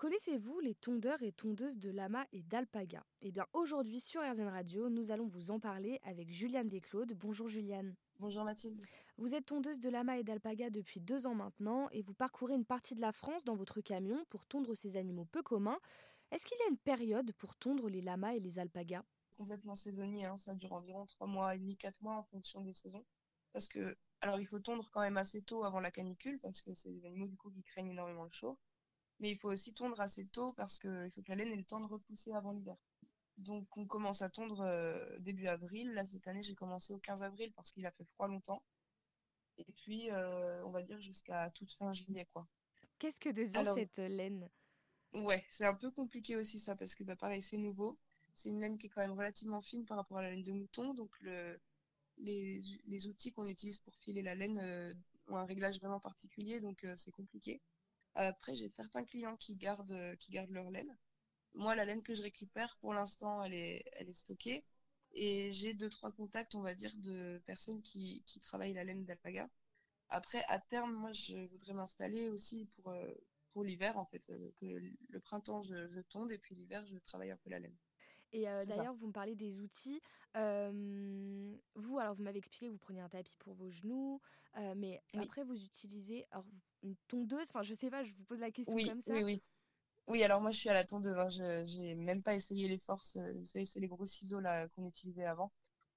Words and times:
Connaissez-vous 0.00 0.60
les 0.60 0.74
tondeurs 0.74 1.22
et 1.22 1.30
tondeuses 1.30 1.76
de 1.76 1.90
lama 1.90 2.26
et 2.32 2.42
d'alpaga? 2.42 3.04
Eh 3.20 3.30
bien 3.30 3.46
aujourd'hui 3.52 4.00
sur 4.00 4.22
RZN 4.22 4.48
Radio, 4.48 4.88
nous 4.88 5.10
allons 5.10 5.26
vous 5.26 5.50
en 5.50 5.60
parler 5.60 6.00
avec 6.04 6.30
Juliane 6.30 6.70
Desclaudes. 6.70 7.12
Bonjour 7.12 7.48
Juliane. 7.48 7.94
Bonjour 8.18 8.42
Mathilde. 8.44 8.80
Vous 9.18 9.34
êtes 9.34 9.44
tondeuse 9.44 9.78
de 9.78 9.90
lama 9.90 10.16
et 10.16 10.24
d'alpaga 10.24 10.70
depuis 10.70 11.00
deux 11.00 11.26
ans 11.26 11.34
maintenant 11.34 11.90
et 11.90 12.00
vous 12.00 12.14
parcourez 12.14 12.54
une 12.54 12.64
partie 12.64 12.94
de 12.94 13.02
la 13.02 13.12
France 13.12 13.44
dans 13.44 13.56
votre 13.56 13.82
camion 13.82 14.24
pour 14.30 14.46
tondre 14.46 14.74
ces 14.74 14.96
animaux 14.96 15.26
peu 15.26 15.42
communs. 15.42 15.78
Est-ce 16.30 16.46
qu'il 16.46 16.56
y 16.58 16.62
a 16.62 16.70
une 16.70 16.78
période 16.78 17.34
pour 17.34 17.54
tondre 17.56 17.90
les 17.90 18.00
lamas 18.00 18.32
et 18.32 18.40
les 18.40 18.58
alpagas 18.58 19.04
Complètement 19.36 19.76
saisonnier, 19.76 20.24
hein. 20.24 20.38
ça 20.38 20.54
dure 20.54 20.72
environ 20.72 21.04
trois 21.04 21.26
mois 21.26 21.54
et 21.54 21.58
demi, 21.58 21.76
quatre 21.76 22.00
mois 22.00 22.14
en 22.14 22.22
fonction 22.22 22.62
des 22.62 22.72
saisons. 22.72 23.04
Parce 23.52 23.68
que, 23.68 23.94
alors 24.22 24.40
il 24.40 24.46
faut 24.46 24.60
tondre 24.60 24.88
quand 24.94 25.02
même 25.02 25.18
assez 25.18 25.42
tôt 25.42 25.62
avant 25.62 25.80
la 25.80 25.90
canicule 25.90 26.38
parce 26.40 26.62
que 26.62 26.72
c'est 26.72 26.88
des 26.88 27.04
animaux 27.04 27.26
du 27.26 27.36
coup 27.36 27.50
qui 27.50 27.62
craignent 27.62 27.90
énormément 27.90 28.24
le 28.24 28.30
chaud 28.30 28.56
mais 29.20 29.30
il 29.30 29.38
faut 29.38 29.50
aussi 29.50 29.72
tondre 29.74 30.00
assez 30.00 30.26
tôt 30.28 30.52
parce 30.54 30.78
qu'il 30.78 31.10
faut 31.14 31.22
que 31.22 31.28
la 31.30 31.36
laine 31.36 31.52
ait 31.52 31.56
le 31.56 31.64
temps 31.64 31.80
de 31.80 31.86
repousser 31.86 32.32
avant 32.32 32.52
l'hiver. 32.52 32.76
Donc 33.38 33.76
on 33.76 33.86
commence 33.86 34.22
à 34.22 34.30
tondre 34.30 34.62
euh, 34.62 35.18
début 35.20 35.46
avril. 35.46 35.92
Là 35.94 36.06
cette 36.06 36.26
année 36.28 36.42
j'ai 36.42 36.54
commencé 36.54 36.92
au 36.92 36.98
15 36.98 37.22
avril 37.22 37.52
parce 37.54 37.72
qu'il 37.72 37.86
a 37.86 37.92
fait 37.92 38.04
froid 38.14 38.28
longtemps. 38.28 38.62
Et 39.58 39.72
puis 39.76 40.10
euh, 40.10 40.64
on 40.66 40.70
va 40.70 40.82
dire 40.82 41.00
jusqu'à 41.00 41.50
toute 41.54 41.72
fin 41.72 41.92
juillet 41.92 42.26
quoi. 42.32 42.48
Qu'est-ce 42.98 43.20
que 43.20 43.30
devient 43.30 43.64
cette 43.74 43.98
laine? 43.98 44.48
Ouais, 45.14 45.44
c'est 45.50 45.64
un 45.66 45.74
peu 45.74 45.90
compliqué 45.90 46.36
aussi 46.36 46.58
ça 46.60 46.76
parce 46.76 46.94
que 46.94 47.04
bah, 47.04 47.16
pareil 47.16 47.42
c'est 47.42 47.56
nouveau. 47.58 47.98
C'est 48.34 48.48
une 48.48 48.60
laine 48.60 48.78
qui 48.78 48.86
est 48.86 48.90
quand 48.90 49.00
même 49.02 49.12
relativement 49.18 49.60
fine 49.62 49.84
par 49.86 49.96
rapport 49.98 50.18
à 50.18 50.22
la 50.22 50.30
laine 50.30 50.42
de 50.44 50.52
mouton. 50.52 50.94
Donc 50.94 51.10
le, 51.20 51.60
les, 52.18 52.62
les 52.86 53.06
outils 53.08 53.32
qu'on 53.32 53.46
utilise 53.48 53.80
pour 53.80 53.94
filer 53.96 54.22
la 54.22 54.34
laine 54.34 54.58
euh, 54.60 54.94
ont 55.28 55.36
un 55.36 55.44
réglage 55.46 55.78
vraiment 55.80 56.00
particulier 56.00 56.60
donc 56.60 56.86
c'est 56.96 57.12
compliqué. 57.12 57.60
Après, 58.14 58.54
j'ai 58.56 58.68
certains 58.70 59.04
clients 59.04 59.36
qui 59.36 59.54
gardent, 59.56 60.16
qui 60.18 60.32
gardent 60.32 60.50
leur 60.50 60.70
laine. 60.70 60.96
Moi, 61.54 61.74
la 61.74 61.84
laine 61.84 62.02
que 62.02 62.14
je 62.14 62.22
récupère, 62.22 62.76
pour 62.80 62.94
l'instant, 62.94 63.42
elle 63.44 63.54
est, 63.54 64.14
stockée. 64.14 64.64
Et 65.12 65.52
j'ai 65.52 65.74
deux, 65.74 65.90
trois 65.90 66.12
contacts, 66.12 66.54
on 66.54 66.62
va 66.62 66.74
dire, 66.74 66.94
de 66.98 67.42
personnes 67.46 67.82
qui, 67.82 68.24
travaillent 68.42 68.74
la 68.74 68.84
laine 68.84 69.04
d'alpaga. 69.04 69.48
Après, 70.08 70.44
à 70.48 70.58
terme, 70.58 70.92
moi, 70.92 71.12
je 71.12 71.36
voudrais 71.46 71.74
m'installer 71.74 72.28
aussi 72.28 72.68
pour, 72.76 72.92
euh, 72.92 73.14
l'hiver, 73.56 73.98
en 73.98 74.06
fait. 74.06 74.22
Euh, 74.30 74.52
que 74.60 74.66
le 74.66 75.20
printemps, 75.20 75.62
je, 75.62 75.88
je 75.88 76.00
tonde 76.00 76.32
et 76.32 76.38
puis 76.38 76.54
l'hiver, 76.54 76.84
je 76.86 76.98
travaille 76.98 77.30
un 77.30 77.36
peu 77.38 77.50
la 77.50 77.58
laine. 77.58 77.76
Et 78.32 78.48
euh, 78.48 78.64
d'ailleurs, 78.64 78.94
vous 78.94 79.08
me 79.08 79.12
parlez 79.12 79.34
des 79.34 79.60
outils. 79.60 80.00
vous, 80.34 81.98
alors, 81.98 82.14
vous 82.14 82.22
m'avez 82.22 82.38
expliqué 82.38 82.66
que 82.66 82.72
vous 82.72 82.78
preniez 82.78 83.00
un 83.00 83.08
tapis 83.08 83.36
pour 83.38 83.54
vos 83.54 83.70
genoux, 83.70 84.20
mais 84.76 85.02
après, 85.16 85.44
vous 85.44 85.62
utilisez 85.62 86.26
alors, 86.30 86.46
une 86.82 86.96
tondeuse? 87.08 87.48
Enfin, 87.48 87.62
je 87.62 87.74
sais 87.74 87.90
pas, 87.90 88.04
je 88.04 88.12
vous 88.12 88.24
pose 88.24 88.40
la 88.40 88.50
question 88.50 88.76
comme 88.76 89.00
ça. 89.00 89.14
Oui, 89.14 89.24
oui. 89.24 89.42
Oui, 90.06 90.24
alors 90.24 90.40
moi, 90.40 90.50
je 90.50 90.58
suis 90.58 90.68
à 90.68 90.74
la 90.74 90.84
tondeuse. 90.84 91.16
Hein. 91.16 91.28
Je 91.28 91.80
n'ai 91.80 91.94
même 91.94 92.22
pas 92.22 92.34
essayé 92.34 92.66
les 92.66 92.78
forces. 92.78 93.16
Euh, 93.16 93.32
vous 93.32 93.46
savez, 93.46 93.64
c'est 93.64 93.78
les 93.78 93.86
gros 93.86 94.06
ciseaux 94.06 94.40
là 94.40 94.66
qu'on 94.68 94.86
utilisait 94.86 95.24
avant. 95.24 95.52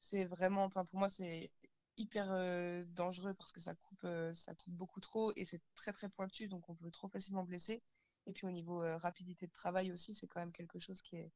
C'est 0.00 0.24
vraiment, 0.24 0.64
enfin, 0.64 0.86
pour 0.86 0.98
moi, 0.98 1.10
c'est 1.10 1.50
hyper 1.98 2.30
euh, 2.30 2.84
dangereux 2.86 3.34
parce 3.34 3.52
que 3.52 3.60
ça 3.60 3.74
coupe, 3.74 4.06
ça 4.32 4.54
coupe 4.54 4.72
beaucoup 4.72 5.00
trop 5.00 5.32
et 5.36 5.44
c'est 5.44 5.60
très 5.74 5.92
très 5.92 6.08
pointu, 6.08 6.46
donc 6.48 6.68
on 6.70 6.74
peut 6.74 6.90
trop 6.90 7.08
facilement 7.08 7.42
blesser. 7.42 7.82
Et 8.26 8.32
puis 8.32 8.46
au 8.46 8.50
niveau 8.50 8.78
rapidité 8.98 9.46
de 9.46 9.52
travail 9.52 9.90
aussi, 9.92 10.14
c'est 10.14 10.28
quand 10.28 10.40
même 10.40 10.52
quelque 10.52 10.78
chose 10.78 11.02
qui 11.02 11.16
est, 11.16 11.32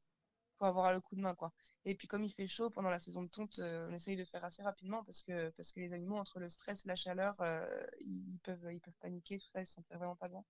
faut 0.63 0.69
avoir 0.69 0.93
le 0.93 1.01
coup 1.01 1.15
de 1.15 1.21
main 1.21 1.35
quoi. 1.35 1.51
Et 1.85 1.95
puis 1.95 2.07
comme 2.07 2.23
il 2.23 2.31
fait 2.31 2.47
chaud 2.47 2.69
pendant 2.69 2.89
la 2.89 2.99
saison 2.99 3.23
de 3.23 3.29
tonte, 3.29 3.59
euh, 3.59 3.87
on 3.89 3.93
essaye 3.93 4.15
de 4.15 4.23
faire 4.23 4.43
assez 4.45 4.63
rapidement 4.63 5.03
parce 5.03 5.23
que 5.23 5.49
parce 5.51 5.73
que 5.73 5.79
les 5.81 5.93
animaux 5.93 6.17
entre 6.17 6.39
le 6.39 6.49
stress 6.49 6.85
et 6.85 6.87
la 6.87 6.95
chaleur, 6.95 7.39
euh, 7.41 7.85
ils 7.99 8.39
peuvent 8.43 8.71
ils 8.71 8.79
peuvent 8.79 8.97
paniquer, 9.01 9.39
tout 9.39 9.47
ça, 9.51 9.61
ils 9.61 9.65
se 9.65 9.73
sentent 9.73 9.91
vraiment 9.91 10.15
pas 10.15 10.29
bien. 10.29 10.43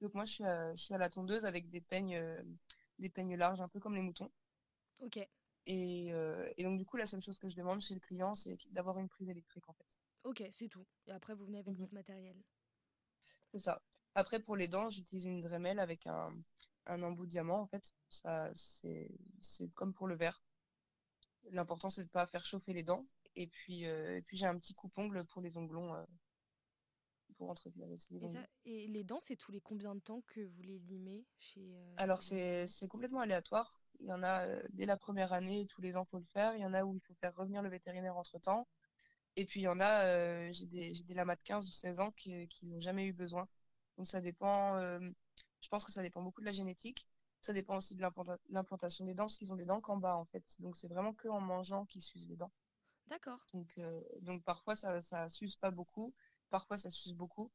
Donc 0.00 0.14
moi 0.14 0.24
je 0.24 0.32
suis 0.34 0.44
à, 0.44 0.74
je 0.74 0.82
suis 0.82 0.94
à 0.94 0.98
la 0.98 1.10
tondeuse 1.10 1.44
avec 1.44 1.68
des 1.70 1.80
peignes 1.80 2.16
euh, 2.16 2.42
des 2.98 3.08
peignes 3.08 3.36
larges 3.36 3.60
un 3.60 3.68
peu 3.68 3.80
comme 3.80 3.94
les 3.94 4.02
moutons. 4.02 4.30
OK. 5.00 5.18
Et, 5.66 6.08
et 6.56 6.64
donc 6.64 6.78
du 6.78 6.86
coup 6.86 6.96
la 6.96 7.06
seule 7.06 7.22
chose 7.22 7.38
que 7.38 7.48
je 7.48 7.54
demande 7.54 7.80
chez 7.80 7.94
le 7.94 8.00
client 8.00 8.34
c'est 8.34 8.56
d'avoir 8.70 8.98
une 8.98 9.08
prise 9.08 9.28
électrique 9.28 9.68
en 9.68 9.74
fait. 9.74 9.98
OK, 10.24 10.42
c'est 10.52 10.68
tout. 10.68 10.86
Et 11.06 11.12
après 11.12 11.34
vous 11.34 11.44
venez 11.44 11.58
avec 11.58 11.74
mhm. 11.74 11.80
votre 11.80 11.94
matériel. 11.94 12.36
C'est 13.52 13.60
ça. 13.60 13.82
Après 14.14 14.40
pour 14.40 14.56
les 14.56 14.68
dents, 14.68 14.90
j'utilise 14.90 15.26
une 15.26 15.42
Dremel 15.42 15.78
avec 15.78 16.06
un 16.06 16.34
un 16.90 17.02
embout 17.02 17.26
de 17.26 17.30
diamant, 17.30 17.60
en 17.60 17.66
fait, 17.66 17.94
ça, 18.10 18.50
c'est, 18.54 19.10
c'est 19.40 19.68
comme 19.74 19.94
pour 19.94 20.06
le 20.06 20.16
verre. 20.16 20.42
L'important, 21.50 21.88
c'est 21.90 22.04
de 22.04 22.08
pas 22.08 22.26
faire 22.26 22.44
chauffer 22.44 22.72
les 22.72 22.82
dents. 22.82 23.06
Et 23.36 23.46
puis, 23.46 23.86
euh, 23.86 24.16
et 24.16 24.22
puis 24.22 24.36
j'ai 24.36 24.46
un 24.46 24.58
petit 24.58 24.74
coupe-ongle 24.74 25.24
pour 25.26 25.40
les 25.40 25.56
onglons, 25.56 25.94
euh, 25.94 26.04
pour 27.36 27.48
entretenir 27.48 27.86
les 27.86 27.94
et, 27.94 28.28
ça, 28.28 28.46
et 28.64 28.88
les 28.88 29.04
dents, 29.04 29.20
c'est 29.20 29.36
tous 29.36 29.52
les 29.52 29.60
combien 29.60 29.94
de 29.94 30.00
temps 30.00 30.22
que 30.26 30.40
vous 30.40 30.62
les 30.62 30.80
limez 30.80 31.24
chez 31.38 31.76
euh, 31.76 31.94
Alors, 31.96 32.22
c'est, 32.22 32.66
c'est 32.66 32.88
complètement 32.88 33.20
aléatoire. 33.20 33.80
Il 34.00 34.06
y 34.06 34.12
en 34.12 34.22
a 34.22 34.46
dès 34.70 34.86
la 34.86 34.96
première 34.96 35.32
année, 35.32 35.66
tous 35.66 35.80
les 35.80 35.96
ans, 35.96 36.04
faut 36.04 36.18
le 36.18 36.24
faire. 36.24 36.54
Il 36.56 36.60
y 36.60 36.66
en 36.66 36.74
a 36.74 36.84
où 36.84 36.94
il 36.96 37.00
faut 37.00 37.14
faire 37.14 37.34
revenir 37.36 37.62
le 37.62 37.68
vétérinaire 37.68 38.16
entre-temps. 38.16 38.66
Et 39.36 39.46
puis, 39.46 39.60
il 39.60 39.64
y 39.64 39.68
en 39.68 39.78
a, 39.78 40.50
j'ai 40.50 40.66
des, 40.66 40.94
j'ai 40.94 41.04
des 41.04 41.14
lamas 41.14 41.36
de 41.36 41.42
15 41.44 41.68
ou 41.68 41.72
16 41.72 42.00
ans 42.00 42.10
qui, 42.12 42.48
qui 42.48 42.66
n'ont 42.66 42.80
jamais 42.80 43.06
eu 43.06 43.12
besoin. 43.12 43.46
Donc, 43.96 44.08
ça 44.08 44.20
dépend 44.20 44.76
je 45.60 45.68
pense 45.68 45.84
que 45.84 45.92
ça 45.92 46.02
dépend 46.02 46.22
beaucoup 46.22 46.40
de 46.40 46.46
la 46.46 46.52
génétique. 46.52 47.06
Ça 47.42 47.52
dépend 47.54 47.76
aussi 47.78 47.94
de 47.96 48.02
l'implantation 48.50 49.04
des 49.06 49.14
dents, 49.14 49.24
parce 49.24 49.36
qu'ils 49.36 49.52
ont 49.52 49.56
des 49.56 49.64
dents 49.64 49.80
qu'en 49.80 49.96
bas, 49.96 50.16
en 50.16 50.26
fait. 50.26 50.44
Donc, 50.60 50.76
c'est 50.76 50.88
vraiment 50.88 51.14
que 51.14 51.28
en 51.28 51.40
mangeant 51.40 51.86
qu'ils 51.86 52.02
s'usent 52.02 52.28
les 52.28 52.36
dents. 52.36 52.52
D'accord. 53.08 53.40
Donc, 53.54 53.68
euh, 53.78 54.00
donc, 54.20 54.44
parfois, 54.44 54.76
ça, 54.76 55.02
ça 55.02 55.28
s'use 55.28 55.56
pas 55.56 55.70
beaucoup. 55.70 56.14
Parfois, 56.50 56.76
ça 56.76 56.90
s'use 56.90 57.14
beaucoup. 57.14 57.50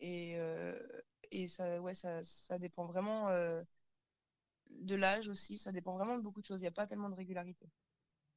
Et, 0.00 0.38
euh, 0.38 0.78
et 1.30 1.48
ça, 1.48 1.80
ouais, 1.80 1.94
ça, 1.94 2.24
ça 2.24 2.58
dépend 2.58 2.86
vraiment 2.86 3.28
euh, 3.30 3.62
de 4.70 4.94
l'âge 4.94 5.28
aussi. 5.28 5.58
Ça 5.58 5.72
dépend 5.72 5.96
vraiment 5.96 6.16
de 6.16 6.22
beaucoup 6.22 6.40
de 6.40 6.46
choses. 6.46 6.60
Il 6.60 6.64
n'y 6.64 6.68
a 6.68 6.72
pas 6.72 6.86
tellement 6.86 7.10
de 7.10 7.14
régularité. 7.14 7.68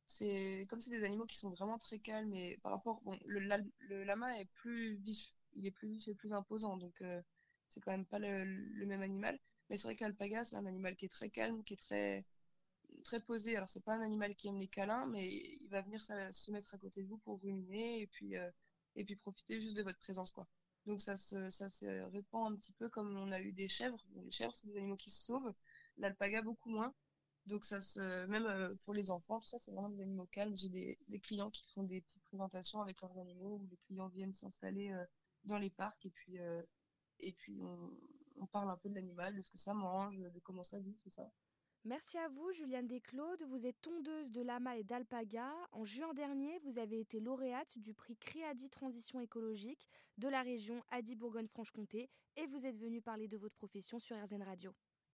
C'est 0.07 0.67
comme 0.69 0.79
c'est 0.81 0.91
des 0.91 1.03
animaux 1.05 1.25
qui 1.25 1.37
sont 1.37 1.51
vraiment 1.51 1.77
très 1.79 1.99
calmes. 1.99 2.33
Et 2.33 2.59
par 2.63 2.73
rapport, 2.73 3.01
bon, 3.03 3.17
le, 3.25 3.39
le 3.79 4.03
lama 4.03 4.39
est 4.39 4.45
plus 4.45 4.95
vif. 4.97 5.33
Il 5.53 5.65
est 5.67 5.71
plus 5.71 5.89
vif 5.89 6.07
et 6.07 6.15
plus 6.15 6.33
imposant. 6.33 6.77
Donc, 6.77 7.03
c'est 7.71 7.79
quand 7.81 7.91
même 7.91 8.05
pas 8.05 8.19
le, 8.19 8.85
même 8.85 9.01
animal. 9.01 9.39
Mais 9.69 9.77
c'est 9.77 9.87
vrai 9.87 9.95
qu'alpaga, 9.95 10.43
c'est 10.45 10.57
un 10.57 10.65
animal 10.65 10.95
qui 10.95 11.05
est 11.05 11.09
très 11.09 11.29
calme, 11.29 11.63
qui 11.63 11.73
est 11.73 11.77
très, 11.77 12.25
très 13.03 13.21
posé. 13.21 13.55
Alors, 13.55 13.69
c'est 13.69 13.83
pas 13.83 13.95
un 13.95 14.01
animal 14.01 14.35
qui 14.35 14.49
aime 14.49 14.59
les 14.59 14.67
câlins, 14.67 15.05
mais 15.07 15.29
il 15.29 15.69
va 15.69 15.81
venir 15.81 16.01
se 16.01 16.51
mettre 16.51 16.75
à 16.75 16.77
côté 16.77 17.03
de 17.03 17.07
vous 17.07 17.17
pour 17.19 17.41
ruminer 17.41 18.01
et 18.01 18.07
puis, 18.07 18.35
euh, 18.35 18.49
et 18.95 19.05
puis 19.05 19.15
profiter 19.15 19.61
juste 19.61 19.77
de 19.77 19.83
votre 19.83 19.99
présence, 19.99 20.31
quoi. 20.31 20.47
Donc, 20.85 21.01
ça 21.01 21.15
se, 21.15 21.49
ça 21.51 21.69
se 21.69 21.85
répand 22.11 22.51
un 22.51 22.55
petit 22.55 22.73
peu 22.73 22.89
comme 22.89 23.15
on 23.15 23.31
a 23.31 23.39
eu 23.39 23.53
des 23.53 23.69
chèvres. 23.69 24.03
les 24.15 24.31
chèvres, 24.31 24.55
c'est 24.55 24.67
des 24.67 24.77
animaux 24.77 24.97
qui 24.97 25.11
se 25.11 25.25
sauvent. 25.25 25.53
L'alpaga, 25.97 26.41
beaucoup 26.41 26.69
moins. 26.69 26.93
Donc, 27.45 27.65
ça 27.65 27.81
se, 27.81 28.25
même 28.27 28.45
euh, 28.45 28.75
pour 28.83 28.93
les 28.93 29.11
enfants, 29.11 29.39
tout 29.39 29.47
ça, 29.47 29.59
c'est 29.59 29.71
vraiment 29.71 29.89
des 29.89 30.01
animaux 30.01 30.27
calmes. 30.31 30.57
J'ai 30.57 30.69
des, 30.69 30.99
des, 31.07 31.19
clients 31.19 31.49
qui 31.51 31.63
font 31.73 31.83
des 31.83 32.01
petites 32.01 32.23
présentations 32.25 32.81
avec 32.81 33.01
leurs 33.01 33.17
animaux 33.17 33.59
où 33.61 33.67
les 33.69 33.77
clients 33.87 34.09
viennent 34.09 34.33
s'installer 34.33 34.91
euh, 34.91 35.05
dans 35.45 35.57
les 35.57 35.69
parcs 35.69 36.05
et 36.05 36.11
puis, 36.11 36.39
et 37.21 37.33
puis 37.33 37.59
on, 37.61 38.45
parle 38.47 38.69
un 38.69 38.77
peu 38.77 38.89
de 38.89 38.95
l'animal, 38.95 39.35
de 39.35 39.41
ce 39.41 39.51
que 39.51 39.57
ça 39.57 39.73
mange, 39.73 40.17
de 40.17 40.39
comment 40.39 40.63
ça 40.63 40.79
vit, 40.79 40.97
tout 41.03 41.09
ça. 41.09 41.31
Merci 41.83 42.17
à 42.19 42.27
vous, 42.27 42.51
Juliane 42.51 42.85
Desclaudes. 42.85 43.43
Vous 43.49 43.65
êtes 43.65 43.81
tondeuse 43.81 44.31
de 44.31 44.41
lama 44.41 44.77
et 44.77 44.83
d'alpaga. 44.83 45.51
En 45.71 45.83
juin 45.83 46.13
dernier, 46.13 46.59
vous 46.59 46.77
avez 46.77 46.99
été 46.99 47.19
lauréate 47.19 47.75
du 47.79 47.95
prix 47.95 48.15
Créadi 48.17 48.69
Transition 48.69 49.19
écologique 49.19 49.87
de 50.19 50.27
la 50.27 50.43
région 50.43 50.83
Adi 50.91 51.15
Bourgogne-Franche-Comté 51.15 52.11
et 52.35 52.45
vous 52.45 52.67
êtes 52.67 52.77
venue 52.77 53.01
parler 53.01 53.27
de 53.27 53.37
votre 53.37 53.55
profession 53.55 53.97
sur 53.97 54.15
RZN 54.15 54.43
Radio. 54.43 54.75